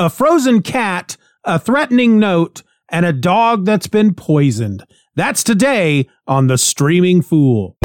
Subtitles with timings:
[0.00, 4.82] a frozen cat, a threatening note, and a dog that's been poisoned.
[5.14, 7.76] That's today on The Streaming Fool.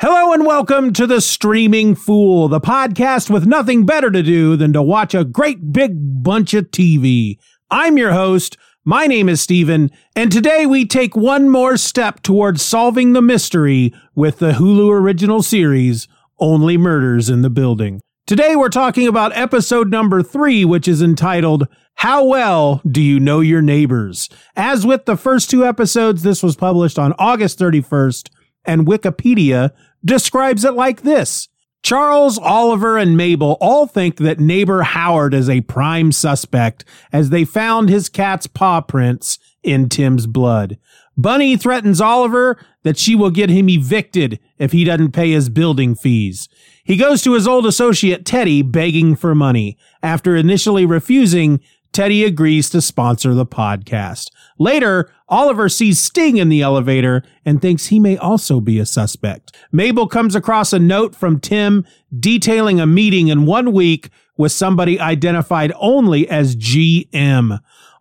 [0.00, 4.72] Hello and welcome to The Streaming Fool, the podcast with nothing better to do than
[4.72, 7.36] to watch a great big bunch of TV.
[7.70, 8.56] I'm your host.
[8.86, 13.92] My name is Steven, and today we take one more step towards solving the mystery
[14.14, 16.08] with the Hulu original series,
[16.40, 18.00] Only Murders in the Building.
[18.26, 23.40] Today we're talking about episode number three, which is entitled, How Well Do You Know
[23.40, 24.28] Your Neighbors?
[24.54, 28.30] As with the first two episodes, this was published on August 31st,
[28.64, 29.70] and Wikipedia
[30.04, 31.48] describes it like this.
[31.82, 37.44] Charles, Oliver, and Mabel all think that neighbor Howard is a prime suspect as they
[37.44, 40.78] found his cat's paw prints in Tim's blood.
[41.16, 45.94] Bunny threatens Oliver that she will get him evicted if he doesn't pay his building
[45.94, 46.48] fees.
[46.84, 49.76] He goes to his old associate Teddy begging for money.
[50.02, 51.60] After initially refusing,
[51.92, 54.30] Teddy agrees to sponsor the podcast.
[54.58, 59.56] Later, Oliver sees Sting in the elevator and thinks he may also be a suspect.
[59.72, 61.84] Mabel comes across a note from Tim
[62.18, 67.58] detailing a meeting in one week with somebody identified only as GM.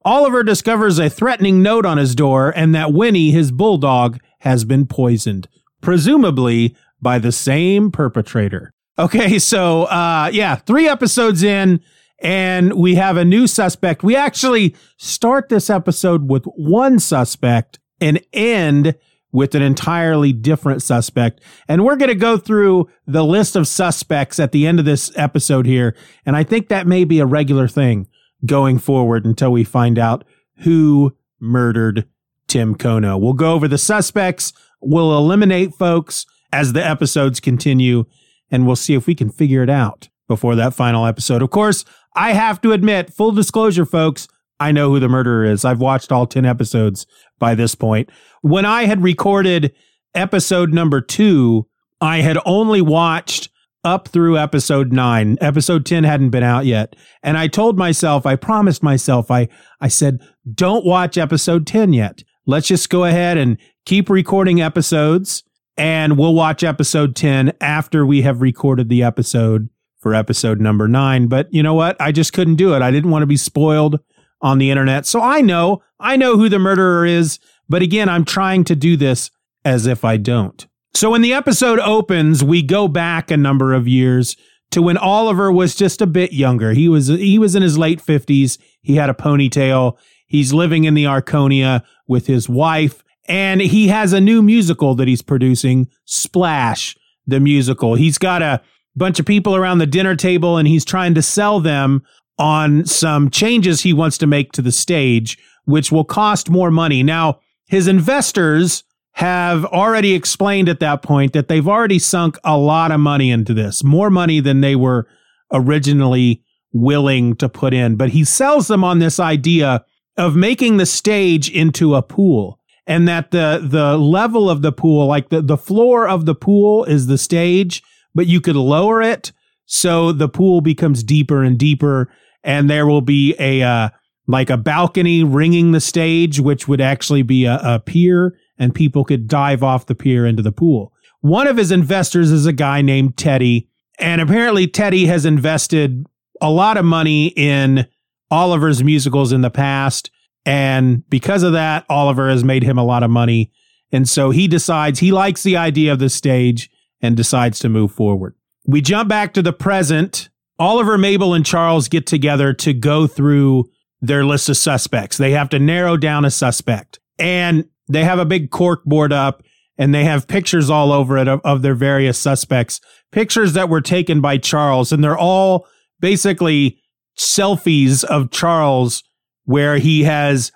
[0.07, 4.85] Oliver discovers a threatening note on his door and that Winnie, his bulldog, has been
[4.85, 5.49] poisoned,
[5.81, 8.73] presumably by the same perpetrator.
[8.97, 11.81] Okay, so uh yeah, 3 episodes in
[12.19, 14.01] and we have a new suspect.
[14.01, 18.95] We actually start this episode with one suspect and end
[19.33, 21.41] with an entirely different suspect.
[21.67, 25.11] And we're going to go through the list of suspects at the end of this
[25.17, 25.97] episode here.
[26.25, 28.07] And I think that may be a regular thing
[28.45, 30.23] going forward until we find out
[30.59, 32.07] who murdered
[32.47, 33.19] Tim Kono.
[33.19, 34.53] We'll go over the suspects.
[34.81, 38.05] We'll eliminate folks as the episodes continue
[38.49, 41.41] and we'll see if we can figure it out before that final episode.
[41.41, 41.85] Of course,
[42.15, 44.27] I have to admit, full disclosure, folks,
[44.59, 45.63] I know who the murderer is.
[45.65, 47.05] I've watched all 10 episodes
[47.37, 48.09] by this point.
[48.41, 49.73] When I had recorded
[50.15, 51.67] episode number two,
[52.01, 53.49] I had only watched
[53.87, 55.37] up through episode nine.
[55.41, 56.95] Episode 10 hadn't been out yet.
[57.23, 59.47] And I told myself, I promised myself, I,
[59.79, 60.19] I said,
[60.53, 62.23] don't watch episode 10 yet.
[62.45, 65.43] Let's just go ahead and keep recording episodes
[65.77, 71.27] and we'll watch episode 10 after we have recorded the episode for episode number nine.
[71.27, 71.95] But you know what?
[71.99, 72.81] I just couldn't do it.
[72.81, 73.99] I didn't want to be spoiled
[74.41, 75.05] on the internet.
[75.05, 77.39] So I know, I know who the murderer is.
[77.69, 79.31] But again, I'm trying to do this
[79.65, 80.67] as if I don't.
[80.97, 84.35] So when the episode opens, we go back a number of years
[84.71, 86.73] to when Oliver was just a bit younger.
[86.73, 88.57] He was he was in his late 50s.
[88.81, 89.95] He had a ponytail.
[90.25, 95.07] He's living in the Arconia with his wife and he has a new musical that
[95.07, 96.97] he's producing, Splash,
[97.27, 97.93] the musical.
[97.93, 98.59] He's got a
[98.95, 102.01] bunch of people around the dinner table and he's trying to sell them
[102.39, 107.03] on some changes he wants to make to the stage, which will cost more money.
[107.03, 108.83] Now, his investors
[109.17, 113.53] have already explained at that point that they've already sunk a lot of money into
[113.53, 115.07] this, more money than they were
[115.51, 117.95] originally willing to put in.
[117.95, 119.83] But he sells them on this idea
[120.17, 125.07] of making the stage into a pool and that the the level of the pool,
[125.07, 127.83] like the, the floor of the pool is the stage
[128.15, 129.31] but you could lower it
[129.67, 132.09] so the pool becomes deeper and deeper,
[132.43, 133.89] and there will be a uh,
[134.25, 139.03] like a balcony ringing the stage, which would actually be a, a pier, and people
[139.03, 140.93] could dive off the pier into the pool.
[141.21, 143.69] One of his investors is a guy named Teddy,
[143.99, 146.05] and apparently Teddy has invested
[146.41, 147.87] a lot of money in
[148.29, 150.11] Oliver's musicals in the past.
[150.45, 153.51] And because of that, Oliver has made him a lot of money.
[153.91, 156.69] And so he decides he likes the idea of the stage
[157.01, 158.35] and decides to move forward.
[158.65, 160.29] We jump back to the present.
[160.59, 163.69] Oliver, Mabel, and Charles get together to go through
[164.01, 165.17] their list of suspects.
[165.17, 169.43] They have to narrow down a suspect and they have a big cork board up
[169.77, 172.81] and they have pictures all over it of, of their various suspects,
[173.11, 174.91] pictures that were taken by Charles.
[174.91, 175.67] And they're all
[175.99, 176.79] basically
[177.17, 179.03] selfies of Charles
[179.45, 180.51] where he has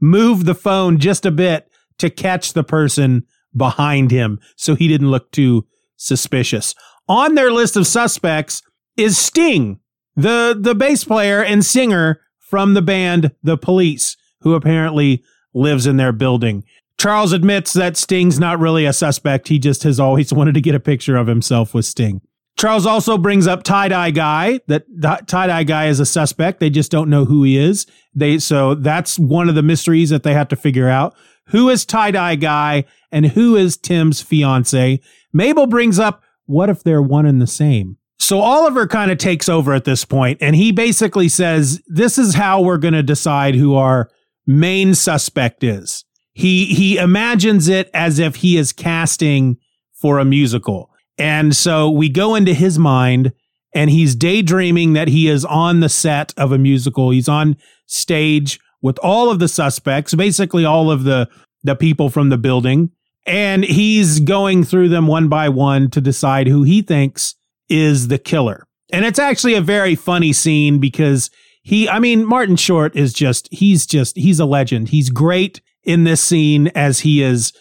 [0.00, 1.68] moved the phone just a bit
[1.98, 3.24] to catch the person
[3.56, 5.66] behind him so he didn't look too
[5.96, 6.74] suspicious.
[7.08, 8.62] On their list of suspects
[8.96, 9.80] is Sting,
[10.16, 15.22] the, the bass player and singer from the band The Police, who apparently
[15.54, 16.64] lives in their building.
[16.98, 19.48] Charles admits that Sting's not really a suspect.
[19.48, 22.20] He just has always wanted to get a picture of himself with Sting.
[22.58, 24.60] Charles also brings up tie dye guy.
[24.66, 24.84] That
[25.26, 26.60] tie dye guy is a suspect.
[26.60, 27.86] They just don't know who he is.
[28.14, 31.16] They so that's one of the mysteries that they have to figure out.
[31.46, 35.00] Who is tie dye guy and who is Tim's fiance?
[35.32, 37.96] Mabel brings up what if they're one and the same?
[38.18, 42.34] So Oliver kind of takes over at this point and he basically says, This is
[42.34, 44.10] how we're going to decide who our
[44.50, 46.04] main suspect is.
[46.32, 49.58] He, he imagines it as if he is casting
[49.94, 50.90] for a musical.
[51.18, 53.32] And so we go into his mind
[53.74, 57.10] and he's daydreaming that he is on the set of a musical.
[57.10, 57.56] He's on
[57.86, 61.28] stage with all of the suspects, basically all of the,
[61.62, 62.90] the people from the building.
[63.26, 67.34] And he's going through them one by one to decide who he thinks
[67.68, 68.66] is the killer.
[68.92, 71.30] And it's actually a very funny scene because
[71.70, 74.88] he, I mean, Martin Short is just, he's just, he's a legend.
[74.88, 77.52] He's great in this scene as he is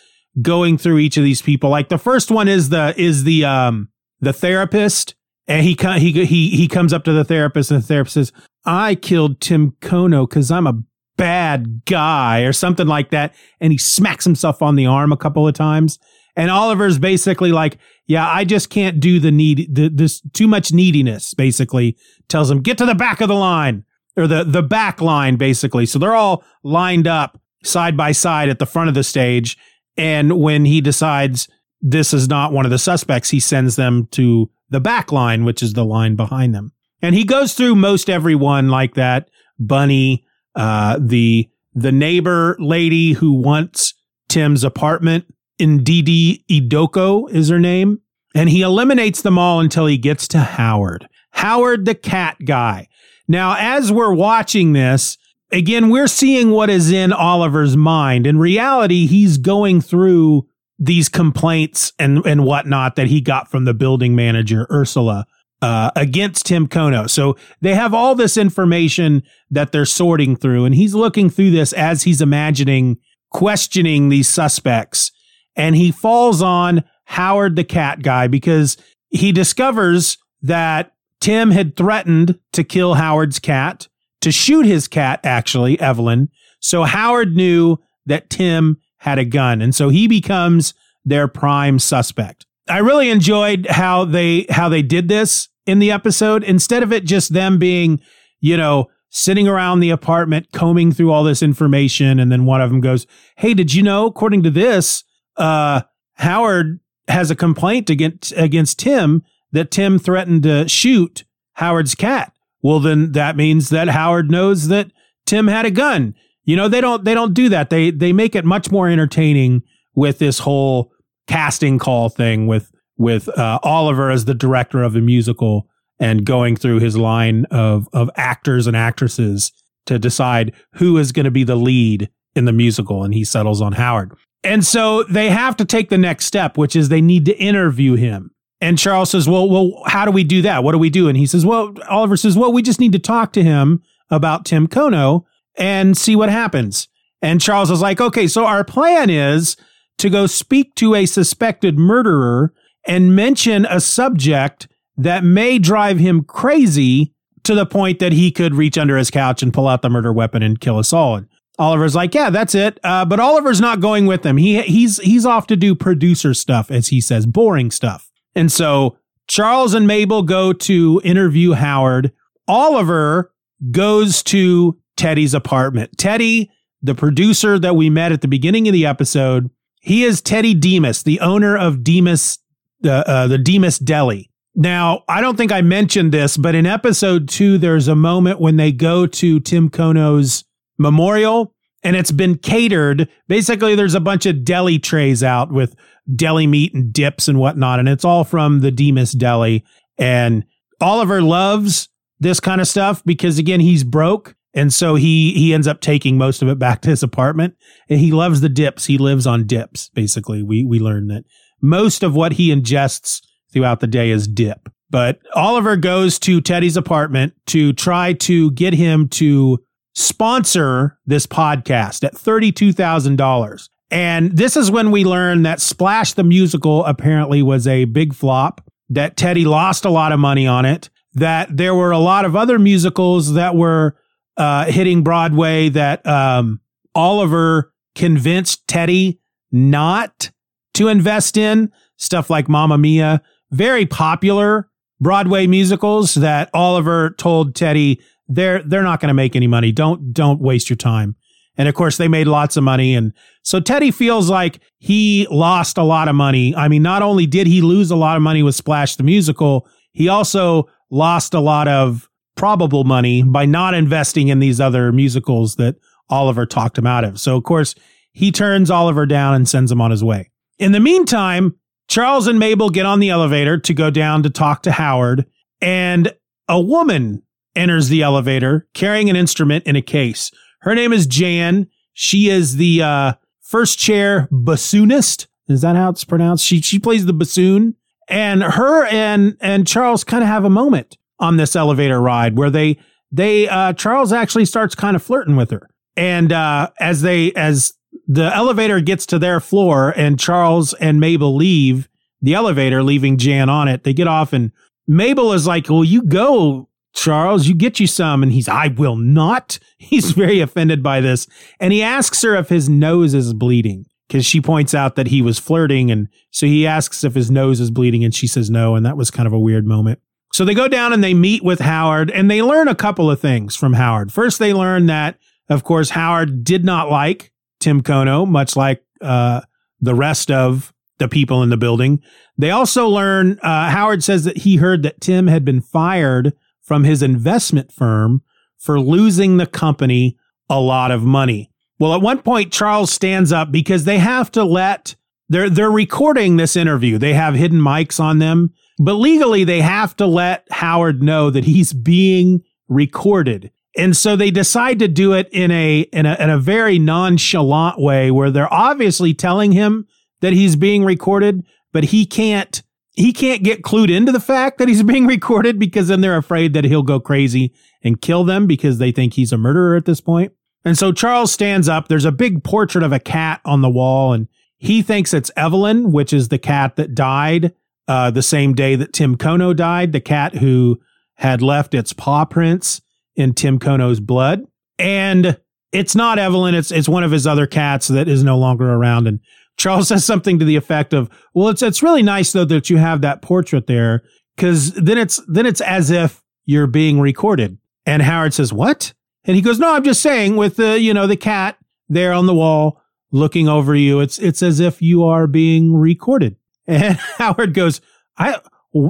[0.42, 1.70] going through each of these people.
[1.70, 3.90] Like the first one is the, is the, um,
[4.20, 5.14] the therapist.
[5.48, 8.32] And he, he, he, he comes up to the therapist and the therapist says,
[8.66, 10.82] I killed Tim Kono because I'm a
[11.16, 13.36] bad guy or something like that.
[13.62, 16.00] And he smacks himself on the arm a couple of times.
[16.36, 17.78] And Oliver's basically like,
[18.08, 21.96] yeah, I just can't do the need, the, this too much neediness, basically
[22.28, 23.86] tells him, get to the back of the line
[24.20, 25.86] or the, the back line, basically.
[25.86, 29.58] So they're all lined up side by side at the front of the stage.
[29.98, 31.48] And when he decides
[31.82, 35.64] this is not one of the suspects, he sends them to the back line, which
[35.64, 36.72] is the line behind them.
[37.02, 39.30] And he goes through most everyone like that.
[39.58, 40.26] Bunny,
[40.56, 43.94] uh, the, the neighbor lady who wants
[44.28, 45.26] Tim's apartment
[45.58, 48.00] in Ndidi Idoko is her name.
[48.36, 51.08] And he eliminates them all until he gets to Howard.
[51.32, 52.88] Howard, the cat guy.
[53.30, 55.18] Now, as we're watching this,
[55.52, 58.28] again, we're seeing what is in Oliver's mind.
[58.28, 60.48] In reality, he's going through
[60.78, 65.26] these complaints and, and whatnot that he got from the building manager, Ursula,
[65.62, 67.10] uh, against Tim Kono.
[67.10, 71.72] So they have all this information that they're sorting through, and he's looking through this
[71.72, 72.98] as he's imagining
[73.32, 75.12] questioning these suspects
[75.60, 78.78] and he falls on Howard the cat guy because
[79.10, 83.88] he discovers that Tim had threatened to kill Howard's cat,
[84.22, 86.30] to shoot his cat, actually, Evelyn.
[86.60, 89.62] So Howard knew that Tim had a gun.
[89.62, 90.74] And so he becomes
[91.06, 92.46] their prime suspect.
[92.70, 96.44] I really enjoyed how they how they did this in the episode.
[96.44, 98.00] Instead of it just them being,
[98.42, 102.70] you know, sitting around the apartment combing through all this information and then one of
[102.70, 103.08] them goes,
[103.38, 105.04] "Hey, did you know according to this,
[105.38, 105.82] uh,
[106.16, 111.24] Howard has a complaint against against Tim that Tim threatened to shoot
[111.54, 112.34] Howard's cat.
[112.62, 114.92] Well, then that means that Howard knows that
[115.26, 116.16] Tim had a gun.
[116.44, 117.70] You know, they don't they don't do that.
[117.70, 119.64] They they make it much more entertaining
[119.96, 120.92] with this whole
[121.28, 125.68] casting call thing with with uh, Oliver as the director of the musical
[126.00, 129.52] and going through his line of of actors and actresses
[129.86, 133.62] to decide who is going to be the lead in the musical and he settles
[133.62, 134.14] on Howard.
[134.44, 137.96] And so they have to take the next step, which is they need to interview
[137.96, 138.32] him.
[138.62, 140.64] And Charles says, well, well, how do we do that?
[140.64, 141.08] What do we do?
[141.08, 144.46] And he says, well, Oliver says, well, we just need to talk to him about
[144.46, 145.24] Tim Kono
[145.56, 146.88] and see what happens.
[147.22, 149.56] And Charles is like, okay, so our plan is
[149.98, 152.54] to go speak to a suspected murderer
[152.86, 154.68] and mention a subject
[154.98, 157.14] that may drive him crazy
[157.44, 160.12] to the point that he could reach under his couch and pull out the murder
[160.12, 161.16] weapon and kill us all.
[161.16, 161.28] And
[161.58, 162.80] Oliver's like, yeah, that's it.
[162.84, 164.38] Uh, but Oliver's not going with them.
[164.38, 168.09] He he's he's off to do producer stuff, as he says, boring stuff.
[168.36, 168.98] And so
[169.28, 172.12] Charles and Mabel go to interview Howard.
[172.48, 173.32] Oliver
[173.72, 175.98] goes to Teddy's apartment.
[175.98, 179.50] Teddy, the producer that we met at the beginning of the episode,
[179.82, 182.40] he is Teddy Dimas, the owner of Dimas,
[182.84, 184.30] uh, uh, the Dimas Deli.
[184.56, 188.58] Now, I don't think I mentioned this, but in episode two, there's a moment when
[188.58, 190.44] they go to Tim Kono's
[190.78, 193.08] memorial and it's been catered.
[193.28, 195.76] Basically, there's a bunch of deli trays out with
[196.16, 199.64] deli meat and dips and whatnot, and it's all from the Dimas Deli.
[199.98, 200.46] And
[200.82, 201.90] Oliver loves
[202.20, 204.36] this kind of stuff because again, he's broke.
[204.54, 207.56] And so he he ends up taking most of it back to his apartment.
[207.90, 208.86] And he loves the dips.
[208.86, 210.44] He lives on dips, basically.
[210.44, 211.26] We we learn that
[211.62, 214.70] most of what he ingests throughout the day is dip.
[214.90, 219.60] But Oliver goes to Teddy's apartment to try to get him to
[219.94, 223.70] sponsor this podcast at $32,000.
[223.92, 228.62] And this is when we learned that Splash the Musical apparently was a big flop,
[228.90, 232.36] that Teddy lost a lot of money on it, that there were a lot of
[232.36, 233.96] other musicals that were
[234.38, 236.60] uh, hitting Broadway that um,
[236.94, 239.20] Oliver convinced Teddy
[239.52, 240.32] not
[240.76, 244.70] to invest in, stuff like Mamma Mia, very popular
[245.02, 249.72] Broadway musicals that Oliver told Teddy they're they're not going to make any money.
[249.72, 251.16] Don't don't waste your time.
[251.60, 252.96] And of course, they made lots of money.
[252.96, 253.14] And
[253.44, 256.56] so Teddy feels like he lost a lot of money.
[256.56, 259.68] I mean, not only did he lose a lot of money with Splash the Musical,
[259.92, 265.58] he also lost a lot of probable money by not investing in these other musicals
[265.58, 265.76] that
[266.10, 267.20] Oliver talked him out of.
[267.20, 267.76] So, of course,
[268.14, 270.32] he turns Oliver down and sends him on his way.
[270.60, 274.64] In the meantime, Charles and Mabel get on the elevator to go down to talk
[274.64, 275.26] to Howard,
[275.60, 276.14] and
[276.48, 277.22] a woman
[277.54, 280.32] enters the elevator carrying an instrument in a case.
[280.60, 281.68] Her name is Jan.
[281.94, 285.28] She is the uh, first chair bassoonist.
[285.48, 286.46] Is that how it's pronounced?
[286.46, 287.76] She she plays the bassoon,
[288.08, 292.50] and her and and Charles kind of have a moment on this elevator ride where
[292.50, 292.78] they
[293.12, 297.74] they uh, Charles actually starts kind of flirting with her, and uh, as they as
[298.08, 301.90] the elevator gets to their floor and Charles and Mabel leave
[302.22, 304.52] the elevator, leaving Jan on it, they get off and
[304.88, 306.69] Mabel is like, "Well, you go,
[307.00, 308.24] Charles, you get you some.
[308.24, 309.58] And he's, I will not.
[309.78, 311.28] He's very offended by this.
[311.58, 315.22] And he asks her if his nose is bleeding because she points out that he
[315.22, 315.90] was flirting.
[315.92, 318.76] And so he asks if his nose is bleeding and she says no.
[318.76, 320.02] And that was kind of a weird moment.
[320.34, 323.22] So they go down and they meet with Howard and they learn a couple of
[323.22, 324.12] things from Howard.
[324.12, 329.40] First, they learn that, of course, Howard did not like Tim Kono, much like uh,
[329.80, 332.04] the rest of the people in the building.
[332.38, 336.34] They also learn, uh, Howard says that he heard that Tim had been fired
[336.70, 338.22] from his investment firm
[338.60, 340.16] for losing the company
[340.52, 341.50] a lot of money.
[341.80, 344.96] Well, at one point, Charles stands up because they have to let
[345.30, 347.00] they're they're recording this interview.
[347.00, 351.46] They have hidden mics on them, but legally they have to let Howard know that
[351.46, 353.50] he's being recorded.
[353.76, 357.80] And so they decide to do it in a in a in a very nonchalant
[357.80, 359.88] way where they're obviously telling him
[360.22, 362.62] that he's being recorded, but he can't
[363.00, 366.54] he can't get clued into the fact that he's being recorded because then they're afraid
[366.54, 370.02] that he'll go crazy and kill them because they think he's a murderer at this
[370.02, 370.34] point.
[370.66, 371.88] And so Charles stands up.
[371.88, 374.28] There's a big portrait of a cat on the wall, and
[374.58, 377.54] he thinks it's Evelyn, which is the cat that died
[377.88, 380.82] uh, the same day that Tim Kono died, the cat who
[381.16, 382.82] had left its paw prints
[383.16, 384.46] in Tim Kono's blood.
[384.78, 385.40] And
[385.72, 389.08] it's not Evelyn, it's it's one of his other cats that is no longer around.
[389.08, 389.22] And
[389.60, 392.78] Charles says something to the effect of, "Well, it's it's really nice though that you
[392.78, 394.02] have that portrait there
[394.36, 398.94] because then it's then it's as if you're being recorded." And Howard says, "What?"
[399.26, 401.58] And he goes, "No, I'm just saying with the you know the cat
[401.90, 406.36] there on the wall looking over you, it's it's as if you are being recorded."
[406.70, 407.82] And Howard goes,
[408.18, 408.40] "I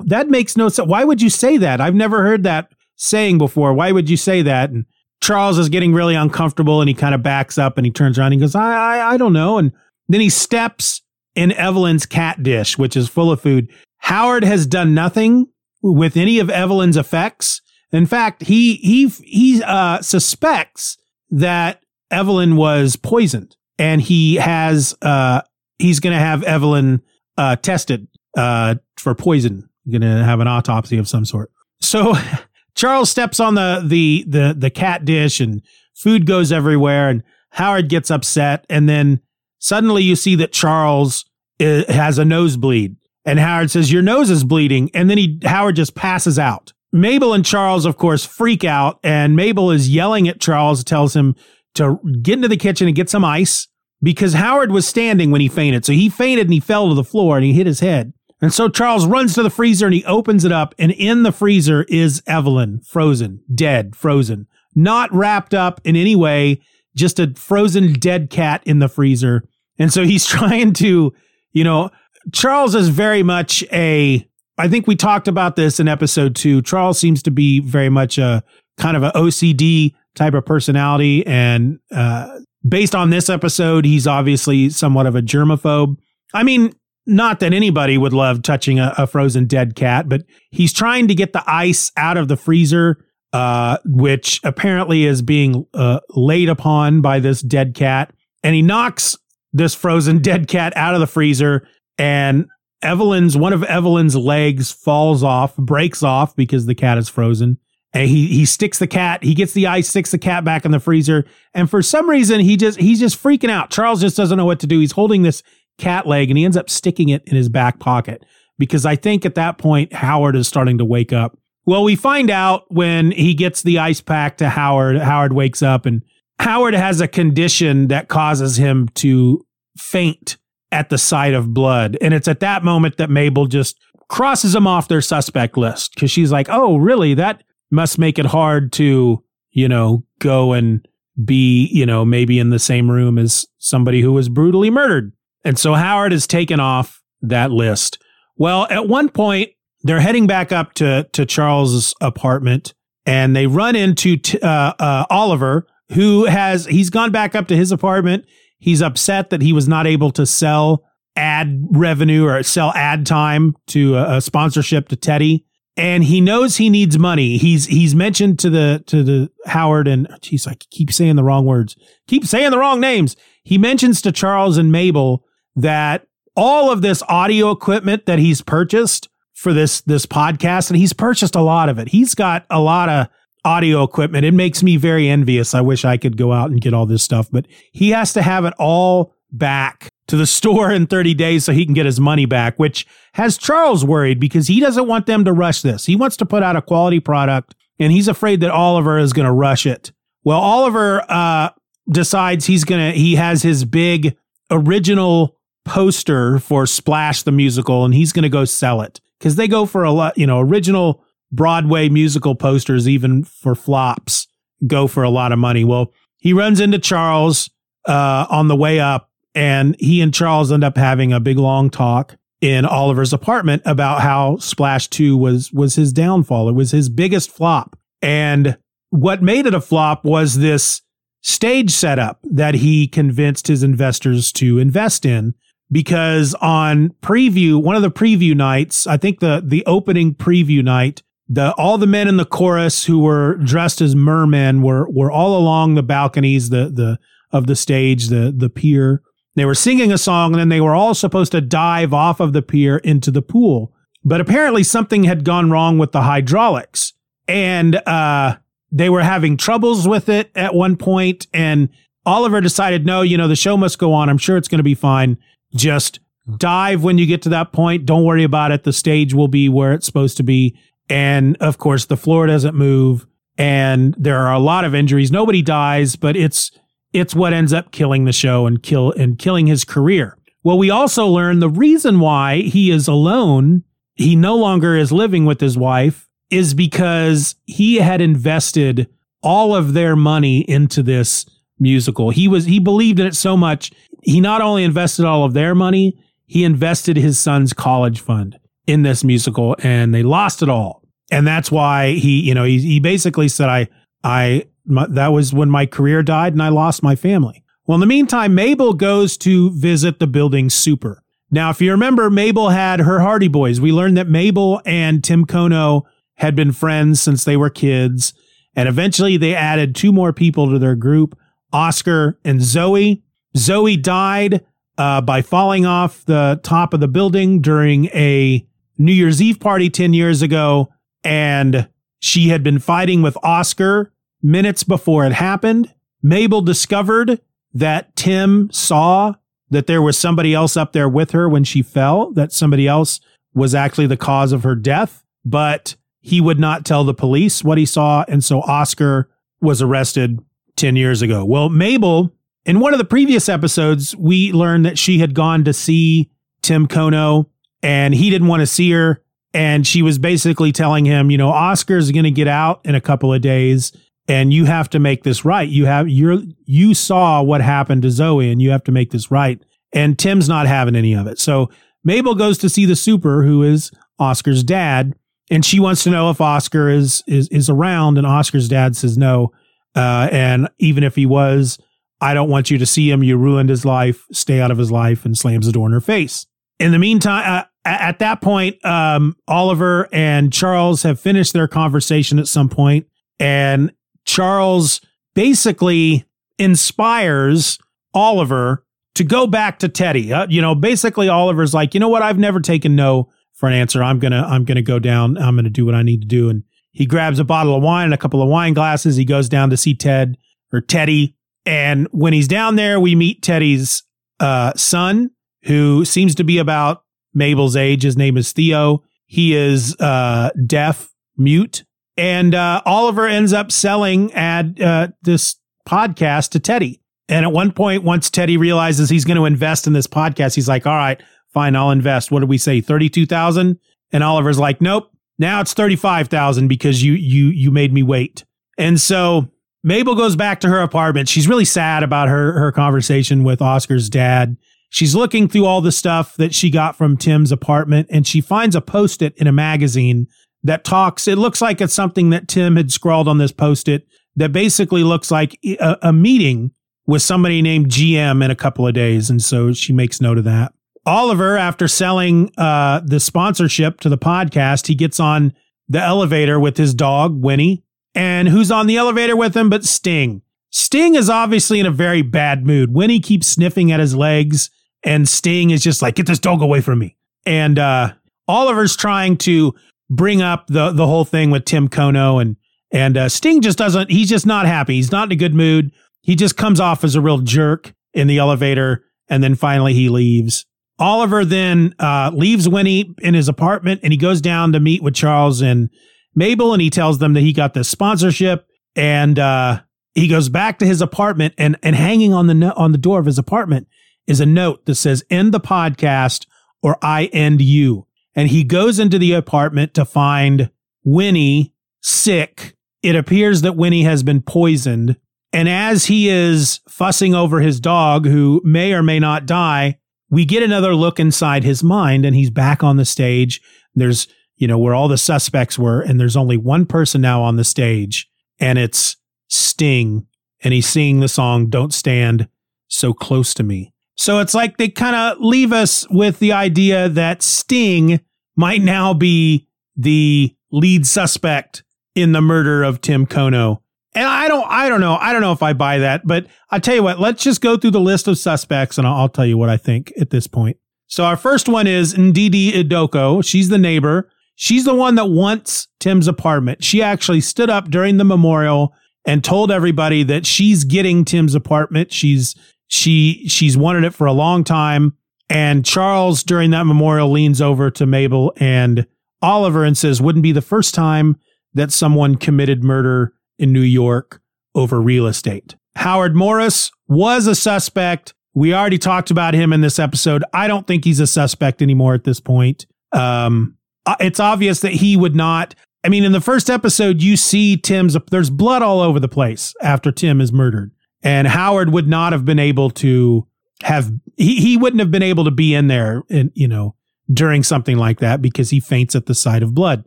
[0.05, 0.88] that makes no sense.
[0.88, 1.81] Why would you say that?
[1.81, 3.73] I've never heard that saying before.
[3.73, 4.85] Why would you say that?" And
[5.21, 8.27] Charles is getting really uncomfortable and he kind of backs up and he turns around
[8.27, 9.57] and he goes, I, I, I don't know.
[9.57, 9.73] And
[10.09, 11.01] then he steps
[11.35, 13.71] in Evelyn's cat dish, which is full of food.
[13.99, 15.47] Howard has done nothing
[15.81, 17.61] with any of Evelyn's effects.
[17.91, 20.97] In fact, he he he uh, suspects
[21.29, 25.41] that Evelyn was poisoned, and he has uh,
[25.77, 27.01] he's going to have Evelyn
[27.37, 29.69] uh, tested uh, for poison.
[29.89, 31.51] Going to have an autopsy of some sort.
[31.81, 32.13] So
[32.75, 35.61] Charles steps on the the the the cat dish, and
[35.95, 39.21] food goes everywhere, and Howard gets upset, and then
[39.59, 41.25] Suddenly, you see that Charles
[41.59, 45.75] is, has a nosebleed, and Howard says, "Your nose is bleeding," and then he Howard
[45.75, 46.73] just passes out.
[46.91, 51.35] Mabel and Charles, of course, freak out, and Mabel is yelling at Charles, tells him
[51.75, 53.67] to get into the kitchen and get some ice
[54.01, 55.85] because Howard was standing when he fainted.
[55.85, 58.13] So he fainted and he fell to the floor and he hit his head.
[58.41, 61.31] And so Charles runs to the freezer and he opens it up, and in the
[61.31, 66.61] freezer is Evelyn, frozen, dead, frozen, not wrapped up in any way
[66.96, 69.43] just a frozen dead cat in the freezer.
[69.77, 71.13] And so he's trying to,
[71.51, 71.89] you know,
[72.34, 74.27] Charles is very much a,
[74.58, 76.62] I think we talked about this in episode two.
[76.62, 78.43] Charles seems to be very much a
[78.77, 81.25] kind of an OCD type of personality.
[81.25, 85.96] And uh, based on this episode, he's obviously somewhat of a germaphobe.
[86.34, 86.74] I mean,
[87.05, 91.15] not that anybody would love touching a, a frozen dead cat, but he's trying to
[91.15, 92.98] get the ice out of the freezer
[93.33, 98.13] uh, which apparently is being uh, laid upon by this dead cat.
[98.43, 99.17] And he knocks
[99.53, 101.67] this frozen dead cat out of the freezer,
[101.98, 102.48] and
[102.81, 107.57] Evelyn's one of Evelyn's legs falls off, breaks off because the cat is frozen.
[107.91, 110.69] And he he sticks the cat, he gets the ice, sticks the cat back in
[110.69, 113.71] the freezer, and for some reason he just he's just freaking out.
[113.71, 114.79] Charles just doesn't know what to do.
[114.79, 115.41] He's holding this
[115.79, 118.24] cat leg and he ends up sticking it in his back pocket
[118.59, 121.38] because I think at that point Howard is starting to wake up
[121.69, 124.97] well, we find out when he gets the ice pack to Howard.
[124.97, 126.01] Howard wakes up and
[126.39, 129.45] Howard has a condition that causes him to
[129.77, 130.38] faint
[130.71, 131.95] at the sight of blood.
[132.01, 136.09] And it's at that moment that Mabel just crosses him off their suspect list because
[136.09, 137.13] she's like, oh, really?
[137.13, 140.83] That must make it hard to, you know, go and
[141.23, 145.13] be, you know, maybe in the same room as somebody who was brutally murdered.
[145.45, 148.01] And so Howard is taken off that list.
[148.38, 149.51] Well, at one point,
[149.83, 152.74] they're heading back up to, to Charles's apartment
[153.05, 157.55] and they run into t- uh, uh, Oliver, who has, he's gone back up to
[157.55, 158.25] his apartment.
[158.59, 160.83] He's upset that he was not able to sell
[161.15, 165.45] ad revenue or sell ad time to a, a sponsorship to Teddy
[165.79, 167.38] and he knows he needs money.
[167.38, 171.45] He's he's mentioned to the to the Howard and geez, I keep saying the wrong
[171.45, 173.15] words, keep saying the wrong names.
[173.43, 175.24] He mentions to Charles and Mabel
[175.55, 176.05] that
[176.36, 179.07] all of this audio equipment that he's purchased
[179.39, 181.88] for this this podcast, and he's purchased a lot of it.
[181.88, 183.08] He's got a lot of
[183.46, 184.25] audio equipment.
[184.25, 185.55] It makes me very envious.
[185.55, 188.22] I wish I could go out and get all this stuff, but he has to
[188.22, 192.01] have it all back to the store in 30 days so he can get his
[192.01, 195.86] money back, which has Charles worried because he doesn't want them to rush this.
[195.86, 199.25] He wants to put out a quality product and he's afraid that Oliver is going
[199.25, 199.93] to rush it.
[200.25, 201.51] Well, Oliver uh,
[201.89, 204.17] decides he's going to, he has his big
[204.51, 209.47] original poster for Splash the musical and he's going to go sell it because they
[209.47, 214.27] go for a lot, you know, original Broadway musical posters, even for flops,
[214.65, 215.63] go for a lot of money.
[215.63, 217.49] Well, he runs into Charles
[217.88, 221.69] uh, on the way up and he and Charles end up having a big long
[221.69, 226.49] talk in Oliver's apartment about how Splash 2 was was his downfall.
[226.49, 227.77] It was his biggest flop.
[228.01, 228.57] And
[228.89, 230.81] what made it a flop was this
[231.21, 235.35] stage setup that he convinced his investors to invest in
[235.71, 241.03] because on preview, one of the preview nights, I think the the opening preview night,
[241.27, 245.38] the all the men in the chorus who were dressed as mermen were were all
[245.38, 246.99] along the balconies the the
[247.31, 249.03] of the stage, the the pier
[249.39, 252.33] they were singing a song and then they were all supposed to dive off of
[252.33, 253.73] the pier into the pool.
[254.03, 256.91] But apparently something had gone wrong with the hydraulics
[257.25, 258.35] and uh,
[258.69, 261.27] they were having troubles with it at one point.
[261.33, 261.69] and
[262.05, 264.09] Oliver decided, no, you know, the show must go on.
[264.09, 265.17] I'm sure it's going to be fine.
[265.56, 266.00] Just
[266.38, 267.86] dive when you get to that point.
[267.86, 268.63] Don't worry about it.
[268.63, 270.58] The stage will be where it's supposed to be.
[270.89, 273.06] And of course, the floor doesn't move
[273.39, 275.12] and there are a lot of injuries.
[275.12, 276.51] Nobody dies, but it's
[276.92, 280.18] it's what ends up killing the show and kill and killing his career.
[280.44, 283.64] Well, we also learn the reason why he is alone,
[283.96, 288.90] he no longer is living with his wife, is because he had invested
[289.22, 291.25] all of their money into this
[291.59, 292.09] musical.
[292.09, 293.72] He was he believed in it so much.
[294.03, 298.83] He not only invested all of their money, he invested his son's college fund in
[298.83, 300.83] this musical and they lost it all.
[301.11, 303.67] And that's why he, you know, he, he basically said, I,
[304.03, 307.43] I my, that was when my career died and I lost my family.
[307.65, 311.03] Well, in the meantime, Mabel goes to visit the building super.
[311.31, 313.61] Now, if you remember, Mabel had her Hardy Boys.
[313.61, 315.83] We learned that Mabel and Tim Kono
[316.15, 318.13] had been friends since they were kids.
[318.55, 321.17] And eventually they added two more people to their group,
[321.51, 323.03] Oscar and Zoe.
[323.38, 324.46] Zoe died
[324.77, 328.46] uh, by falling off the top of the building during a
[328.77, 330.70] New Year's Eve party 10 years ago.
[331.03, 331.68] And
[332.00, 335.74] she had been fighting with Oscar minutes before it happened.
[336.01, 337.20] Mabel discovered
[337.53, 339.16] that Tim saw
[339.50, 343.00] that there was somebody else up there with her when she fell, that somebody else
[343.33, 347.57] was actually the cause of her death, but he would not tell the police what
[347.57, 348.05] he saw.
[348.07, 349.09] And so Oscar
[349.42, 350.20] was arrested
[350.59, 351.25] 10 years ago.
[351.25, 352.13] Well, Mabel,
[352.45, 356.67] in one of the previous episodes, we learned that she had gone to see Tim
[356.67, 357.27] Kono
[357.63, 359.01] and he didn't want to see her.
[359.33, 362.81] And she was basically telling him, you know, Oscar's going to get out in a
[362.81, 363.72] couple of days
[364.07, 365.48] and you have to make this right.
[365.48, 369.11] You have you're you saw what happened to Zoe and you have to make this
[369.11, 369.39] right.
[369.72, 371.19] And Tim's not having any of it.
[371.19, 371.51] So
[371.83, 374.95] Mabel goes to see the super who is Oscar's dad
[375.29, 378.98] and she wants to know if Oscar is is is around and Oscar's dad says
[378.98, 379.31] no.
[379.79, 381.57] Uh, and even if he was,
[382.01, 383.03] I don't want you to see him.
[383.03, 384.05] You ruined his life.
[384.11, 386.25] Stay out of his life and slams the door in her face.
[386.59, 392.20] In the meantime, uh, at that point, um, Oliver and Charles have finished their conversation
[392.20, 392.87] at some point,
[393.20, 393.72] and
[394.05, 394.81] Charles
[395.15, 396.05] basically
[396.37, 397.57] inspires
[397.94, 398.65] Oliver
[398.96, 400.11] to go back to Teddy.
[400.11, 402.01] Uh, you know, basically Oliver's like, you know what?
[402.01, 403.81] I've never taken no for an answer.
[403.81, 405.18] I'm gonna I'm gonna go down.
[405.18, 406.29] I'm gonna do what I need to do.
[406.29, 406.44] And
[406.79, 408.96] he grabs a bottle of wine and a couple of wine glasses.
[408.96, 410.18] He goes down to see Ted
[410.53, 411.13] or Teddy.
[411.46, 413.83] And when he's down there, we meet Teddy's
[414.22, 415.11] uh, son,
[415.44, 417.83] who seems to be about Mabel's age.
[417.83, 418.81] His name is Theo.
[419.07, 421.65] He is uh, deaf, mute,
[421.98, 425.35] and uh, Oliver ends up selling ad uh, this
[425.68, 426.81] podcast to Teddy.
[427.09, 430.48] And at one point, once Teddy realizes he's going to invest in this podcast, he's
[430.48, 431.01] like, "All right,
[431.33, 433.59] fine, I'll invest." What did we say, thirty-two thousand?
[433.92, 438.25] And Oliver's like, "Nope, now it's thirty-five thousand because you you you made me wait."
[438.58, 439.29] And so
[439.64, 441.10] Mabel goes back to her apartment.
[441.10, 444.38] She's really sad about her, her conversation with Oscar's dad.
[444.70, 448.55] She's looking through all the stuff that she got from Tim's apartment and she finds
[448.55, 450.08] a post it in a magazine
[450.44, 451.08] that talks.
[451.08, 454.84] It looks like it's something that Tim had scrawled on this post it that basically
[454.84, 456.51] looks like a, a meeting
[456.86, 459.10] with somebody named GM in a couple of days.
[459.10, 460.53] And so she makes note of that.
[460.85, 465.33] Oliver, after selling uh, the sponsorship to the podcast, he gets on
[465.68, 467.63] the elevator with his dog, Winnie.
[467.96, 470.22] And who's on the elevator with him but Sting?
[470.51, 472.74] Sting is obviously in a very bad mood.
[472.74, 474.50] Winnie keeps sniffing at his legs,
[474.83, 476.98] and Sting is just like, get this dog away from me.
[477.25, 477.94] And uh,
[478.27, 479.53] Oliver's trying to
[479.89, 482.35] bring up the the whole thing with Tim Kono and
[482.72, 483.89] and uh, Sting just doesn't.
[483.89, 484.75] He's just not happy.
[484.75, 485.72] He's not in a good mood.
[486.01, 489.89] He just comes off as a real jerk in the elevator, and then finally he
[489.89, 490.46] leaves.
[490.79, 494.96] Oliver then uh, leaves Winnie in his apartment, and he goes down to meet with
[494.96, 495.70] Charles and
[496.15, 499.61] Mabel, and he tells them that he got this sponsorship, and uh,
[499.94, 503.00] he goes back to his apartment, and and hanging on the no- on the door
[503.00, 503.68] of his apartment
[504.07, 506.25] is a note that says "End the podcast"
[506.63, 507.85] or "I end you."
[508.20, 510.50] and he goes into the apartment to find
[510.83, 512.57] Winnie sick.
[512.83, 514.98] It appears that Winnie has been poisoned.
[515.31, 519.78] And as he is fussing over his dog, who may or may not die,
[520.09, 523.41] we get another look inside his mind and he's back on the stage.
[523.75, 527.35] There's, you know, where all the suspects were, and there's only one person now on
[527.35, 530.07] the stage, and it's Sting.
[530.41, 532.29] And he's singing the song, Don't Stand
[532.67, 533.74] So Close to Me.
[533.95, 538.00] So it's like they kind of leave us with the idea that Sting
[538.37, 541.63] might now be the lead suspect
[541.95, 543.59] in the murder of Tim Kono.
[543.95, 544.95] And I don't, I don't know.
[544.95, 547.57] I don't know if I buy that, but I tell you what, let's just go
[547.57, 550.27] through the list of suspects and I'll, I'll tell you what I think at this
[550.27, 550.57] point.
[550.87, 553.23] So our first one is Ndidi Idoko.
[553.23, 554.09] She's the neighbor.
[554.35, 556.63] She's the one that wants Tim's apartment.
[556.63, 558.73] She actually stood up during the memorial
[559.05, 561.91] and told everybody that she's getting Tim's apartment.
[561.91, 562.35] She's
[562.67, 564.95] she she's wanted it for a long time.
[565.29, 568.87] And Charles, during that memorial, leans over to Mabel and
[569.21, 571.17] Oliver and says, Wouldn't be the first time
[571.53, 574.21] that someone committed murder in New York
[574.53, 575.55] over real estate.
[575.75, 578.13] Howard Morris was a suspect.
[578.33, 580.23] We already talked about him in this episode.
[580.33, 582.65] I don't think he's a suspect anymore at this point.
[582.91, 585.55] Um, uh, it's obvious that he would not.
[585.83, 589.53] I mean, in the first episode, you see Tim's, there's blood all over the place
[589.61, 590.71] after Tim is murdered.
[591.01, 593.25] And Howard would not have been able to
[593.63, 596.75] have, he, he wouldn't have been able to be in there and, you know,
[597.11, 599.85] during something like that because he faints at the sight of blood.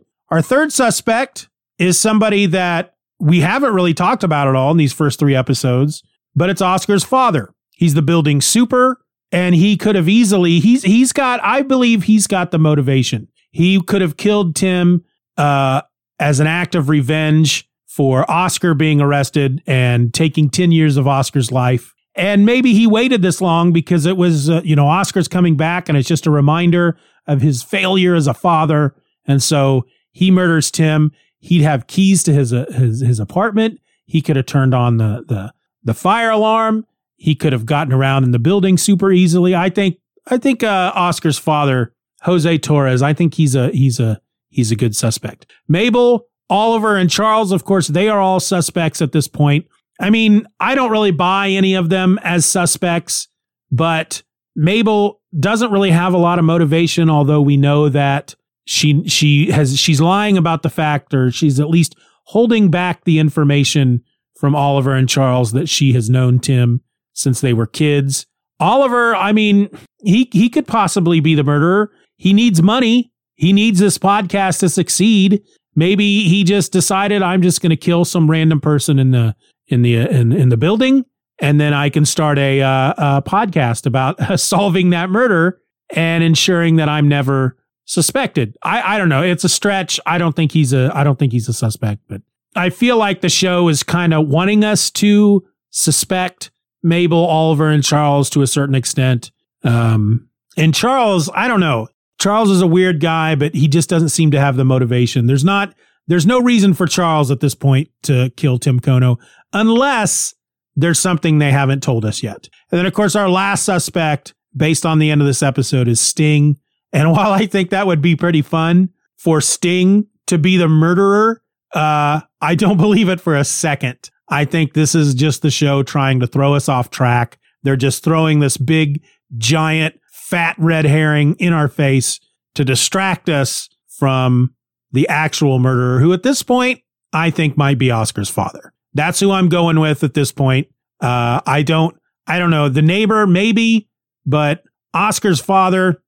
[0.29, 4.93] Our third suspect is somebody that we haven't really talked about it all in these
[4.93, 6.03] first three episodes,
[6.35, 7.53] but it's Oscar's father.
[7.71, 8.99] He's the building super
[9.31, 13.27] and he could have easily, he's, he's got, I believe he's got the motivation.
[13.51, 15.03] He could have killed Tim,
[15.37, 15.81] uh,
[16.19, 21.51] as an act of revenge for Oscar being arrested and taking 10 years of Oscar's
[21.51, 21.93] life.
[22.15, 25.89] And maybe he waited this long because it was, uh, you know, Oscar's coming back
[25.89, 26.97] and it's just a reminder
[27.27, 28.95] of his failure as a father.
[29.25, 31.11] And so he murders Tim.
[31.43, 33.81] He'd have keys to his, uh, his, his apartment.
[34.05, 35.53] He could have turned on the, the,
[35.83, 36.85] the fire alarm.
[37.17, 39.53] He could have gotten around in the building super easily.
[39.53, 44.21] I think, I think, uh, Oscar's father, Jose Torres, I think he's a, he's a,
[44.47, 45.45] he's a good suspect.
[45.67, 49.67] Mabel, Oliver and Charles, of course, they are all suspects at this point.
[49.99, 53.27] I mean, I don't really buy any of them as suspects,
[53.69, 54.23] but
[54.55, 58.33] Mabel doesn't really have a lot of motivation, although we know that
[58.65, 61.95] she she has she's lying about the fact or she's at least
[62.25, 64.03] holding back the information
[64.37, 66.81] from Oliver and Charles that she has known Tim
[67.13, 68.25] since they were kids.
[68.59, 69.69] Oliver, I mean,
[70.03, 71.91] he he could possibly be the murderer.
[72.17, 73.11] He needs money.
[73.35, 75.41] He needs this podcast to succeed.
[75.75, 79.35] Maybe he just decided I'm just going to kill some random person in the
[79.67, 81.05] in the in, in the building,
[81.39, 86.23] and then I can start a, uh, a podcast about uh, solving that murder and
[86.23, 87.57] ensuring that I'm never
[87.93, 88.57] suspected.
[88.63, 89.23] I I don't know.
[89.23, 89.99] It's a stretch.
[90.05, 92.21] I don't think he's a I don't think he's a suspect, but
[92.55, 96.51] I feel like the show is kind of wanting us to suspect
[96.83, 99.31] Mabel, Oliver, and Charles to a certain extent.
[99.63, 101.87] Um, and Charles, I don't know.
[102.19, 105.25] Charles is a weird guy, but he just doesn't seem to have the motivation.
[105.25, 105.73] There's not,
[106.07, 109.17] there's no reason for Charles at this point to kill Tim Kono
[109.51, 110.33] unless
[110.75, 112.49] there's something they haven't told us yet.
[112.71, 115.99] And then, of course, our last suspect, based on the end of this episode, is
[115.99, 116.57] Sting.
[116.93, 121.41] And while I think that would be pretty fun for Sting to be the murderer,
[121.73, 124.09] uh, I don't believe it for a second.
[124.29, 127.39] I think this is just the show trying to throw us off track.
[127.63, 129.03] They're just throwing this big,
[129.37, 132.19] giant fat red herring in our face
[132.55, 134.53] to distract us from
[134.91, 138.73] the actual murderer, who at this point I think might be Oscar's father.
[138.93, 140.67] That's who I'm going with at this point.
[141.01, 141.95] Uh, I don't,
[142.27, 142.69] I don't know.
[142.69, 143.89] The neighbor, maybe,
[144.25, 146.01] but Oscar's father,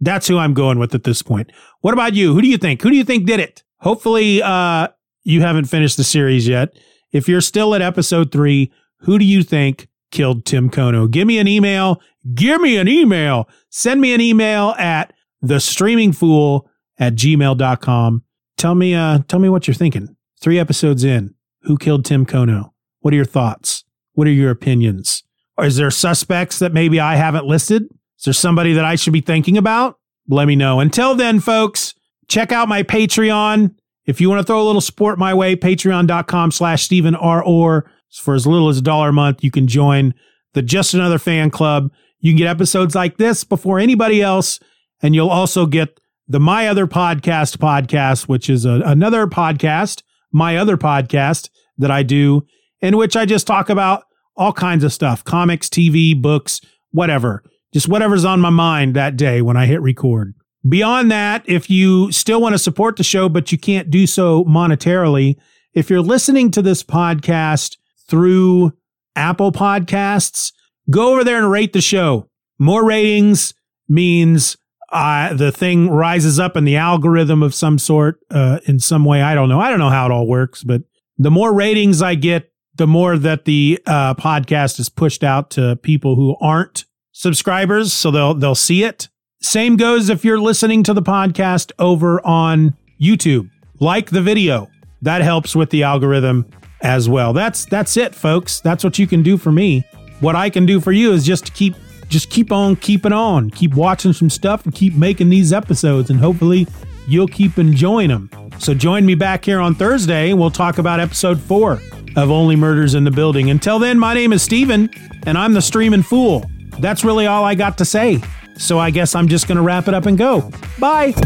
[0.00, 1.50] that's who I'm going with at this point.
[1.80, 2.34] What about you?
[2.34, 2.82] Who do you think?
[2.82, 3.62] Who do you think did it?
[3.78, 4.88] Hopefully, uh,
[5.24, 6.76] you haven't finished the series yet.
[7.12, 11.10] If you're still at episode three, who do you think killed Tim Kono?
[11.10, 12.00] Give me an email.
[12.34, 13.48] Give me an email.
[13.70, 18.22] Send me an email at the streaming fool at gmail.com.
[18.56, 20.16] Tell me, uh, tell me what you're thinking.
[20.40, 22.70] Three episodes in, who killed Tim Kono?
[23.00, 23.84] What are your thoughts?
[24.12, 25.22] What are your opinions?
[25.56, 27.88] Or is there suspects that maybe I haven't listed?
[28.24, 29.98] Is there somebody that I should be thinking about?
[30.30, 30.80] Let me know.
[30.80, 31.92] Until then, folks,
[32.26, 33.74] check out my Patreon.
[34.06, 37.44] If you want to throw a little support my way, patreon.com slash Stephen R.
[37.44, 37.84] Orr.
[38.22, 40.14] For as little as a dollar a month, you can join
[40.54, 41.90] the Just Another Fan Club.
[42.20, 44.58] You can get episodes like this before anybody else.
[45.02, 50.56] And you'll also get the My Other Podcast podcast, which is a, another podcast, my
[50.56, 52.46] other podcast that I do,
[52.80, 57.44] in which I just talk about all kinds of stuff comics, TV, books, whatever.
[57.74, 60.32] Just whatever's on my mind that day when I hit record.
[60.66, 64.44] Beyond that, if you still want to support the show, but you can't do so
[64.44, 65.36] monetarily,
[65.72, 67.76] if you're listening to this podcast
[68.08, 68.72] through
[69.16, 70.52] Apple Podcasts,
[70.88, 72.30] go over there and rate the show.
[72.60, 73.54] More ratings
[73.88, 74.56] means
[74.92, 79.20] uh, the thing rises up in the algorithm of some sort uh, in some way.
[79.20, 79.58] I don't know.
[79.58, 80.82] I don't know how it all works, but
[81.18, 85.74] the more ratings I get, the more that the uh, podcast is pushed out to
[85.82, 86.84] people who aren't
[87.14, 89.08] subscribers, so they'll they'll see it.
[89.40, 93.48] Same goes if you're listening to the podcast over on YouTube.
[93.80, 94.68] Like the video.
[95.02, 96.46] That helps with the algorithm
[96.82, 97.32] as well.
[97.32, 98.60] That's that's it, folks.
[98.60, 99.84] That's what you can do for me.
[100.20, 101.74] What I can do for you is just to keep
[102.08, 103.50] just keep on keeping on.
[103.50, 106.66] Keep watching some stuff and keep making these episodes and hopefully
[107.06, 108.30] you'll keep enjoying them.
[108.58, 111.80] So join me back here on Thursday and we'll talk about episode 4
[112.16, 113.50] of Only Murders in the Building.
[113.50, 114.88] Until then, my name is Steven
[115.26, 116.46] and I'm the streaming fool.
[116.78, 118.20] That's really all I got to say.
[118.56, 120.50] So I guess I'm just going to wrap it up and go.
[120.78, 121.12] Bye.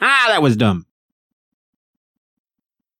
[0.00, 0.87] that was dumb.